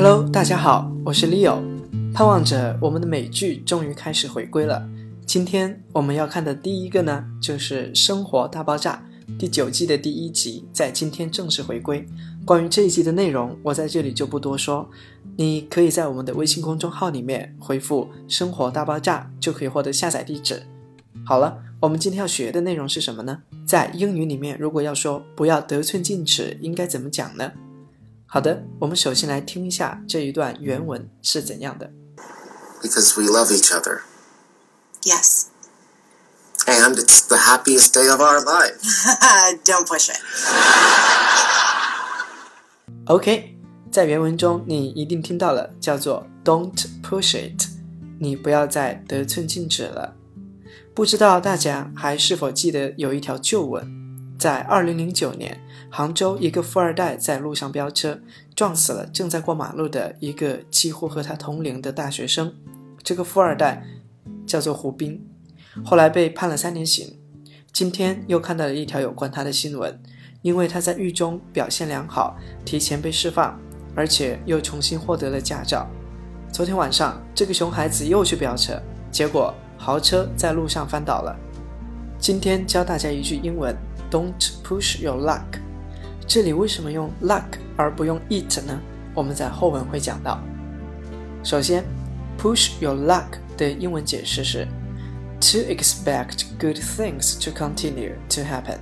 [0.00, 1.60] Hello，大家好，我是 Leo，
[2.14, 4.88] 盼望着我们的美剧终于开始回归了。
[5.26, 9.04] 今天我们要看的第一个呢，就是《生活大爆炸》
[9.36, 12.06] 第九季的第一集，在今天正式回归。
[12.44, 14.88] 关于这一集的内容，我在这里就不多说，
[15.36, 20.62] 你可以在我们的微信公众号里面回复“生活大爆炸”，就可以获得下载地址。
[21.26, 23.40] 好了，我们今天要学的内容是什么呢？
[23.66, 27.50] 在英语里面，如果要说不要得寸进尺，应该怎么讲呢？
[28.27, 31.91] 好的，我们首先来听一下这一段原文是怎样的。
[32.81, 34.01] Because we love each other.
[35.03, 35.45] Yes.
[36.65, 38.79] And it's the happiest day of our life.
[39.65, 40.17] Don't push it.
[43.05, 43.57] OK，
[43.91, 47.67] 在原文中你一定听到了，叫做 "Don't push it"，
[48.19, 50.15] 你不要再得寸进尺了。
[50.95, 53.85] 不知道大家还是否记得有一条旧闻，
[54.38, 55.60] 在2009年，
[55.90, 58.20] 杭州一个富二代在路上飙车，
[58.54, 62.54] 撞死了正在过马路的一个几乎和他同龄的大学生。
[63.02, 63.84] 这个富二代
[64.46, 65.26] 叫做胡斌，
[65.84, 67.18] 后来被判了三年刑。
[67.72, 70.00] 今天又看到了一条有关他的新闻，
[70.42, 73.58] 因为他在狱中表现良好，提前被释放，
[73.96, 75.84] 而且又重新获得了驾照。
[76.52, 81.36] 昨天晚上，这个熊孩子又去飙车，结果豪车在路上翻倒了。
[82.20, 83.74] 今天教大家一句英文
[84.10, 85.60] ：Don't push your luck。
[86.26, 87.44] 这里为什么用 luck
[87.76, 88.78] 而不用 it 呢？
[89.14, 90.42] 我们在后文会讲到。
[91.44, 91.84] 首先
[92.36, 94.66] ，push your luck 的英文解释是
[95.40, 98.78] to expect good things to continue to happen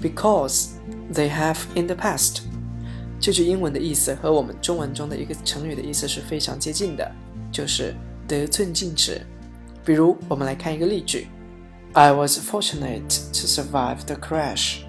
[0.00, 0.68] because
[1.12, 2.42] they have in the past。
[3.18, 7.10] 这句英文的意思和我们中文中的一个成语的意思是非常接近的，
[7.50, 7.94] 就是
[8.28, 9.20] 得寸进尺。
[9.84, 11.26] 比如，我们来看一个例句
[11.95, 14.79] ：I was fortunate to survive the crash,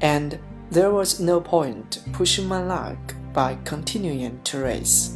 [0.00, 0.38] and
[0.70, 2.96] there was no point pushing my luck
[3.32, 5.10] by continuing to race。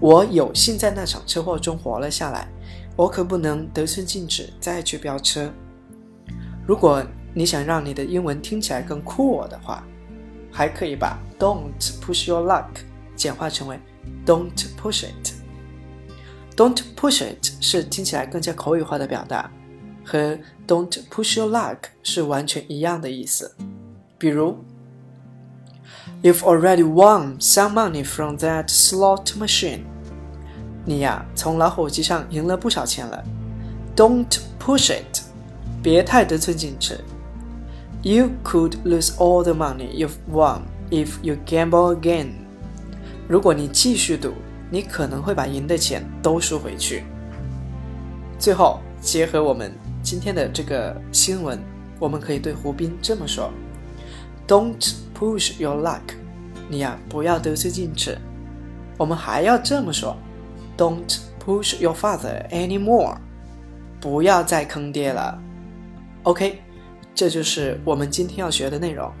[0.00, 2.48] 我有幸在那场车祸中活了下来，
[2.96, 5.52] 我可不能得寸进尺再去飙车。
[6.66, 7.04] 如果
[7.34, 9.84] 你想让你的英文听起来更酷的话，
[10.50, 12.66] 还可以把 "Don't push your luck"
[13.14, 13.78] 简化成为
[14.26, 19.50] "Don't push it"。Don't push it 是听起来更加口语化的表达，
[20.06, 23.54] 和 Don't push your luck 是完全一样的意思。
[24.18, 24.58] 比如，
[26.22, 29.80] You've already won some money from that slot machine。
[30.84, 33.24] 你呀，从老虎机上赢了不少钱了。
[33.96, 35.20] Don't push it，
[35.82, 37.00] 别太得寸进尺。
[38.02, 42.32] You could lose all the money you've won if you gamble again。
[43.28, 44.32] 如果你继续赌，
[44.70, 47.04] 你可能会把赢的钱都输回去。
[48.38, 49.72] 最后，结合我们
[50.09, 51.59] 今天的这个新闻，
[51.99, 53.51] 我们可以对胡斌这么说
[54.47, 55.99] ：Don't push your luck，
[56.69, 58.17] 你呀不要得寸进尺。
[58.97, 60.15] 我们还要这么说
[60.77, 63.17] ：Don't push your father anymore，
[63.99, 65.37] 不要再坑爹了。
[66.23, 66.61] OK，
[67.13, 69.11] 这就是我们今天要学的内容。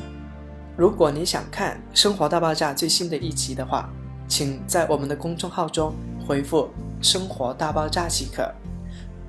[0.77, 3.89] 如果你想看《生活大爆炸》最新的一集的话，
[4.29, 5.93] 请在我们的公众号中
[6.25, 6.69] 回复
[7.03, 8.49] “生活大爆炸”即可。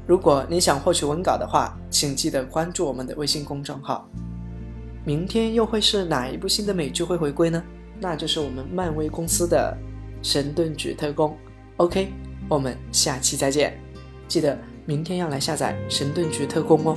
[0.09, 4.09] 如果你想获取文稿的话，请记得关注我们的微信公众号。
[5.05, 7.63] 明天又会是哪一部新的美剧会回归呢？
[8.01, 9.77] 那就是我们漫威公司的
[10.27, 11.31] 《神盾局特工》。
[11.77, 12.11] OK，
[12.49, 13.79] 我们下期再见。
[14.27, 16.97] 记得明天要来下载《神盾局特工》哦。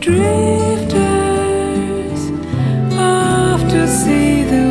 [0.00, 1.02] Drifters
[2.98, 4.69] off to see the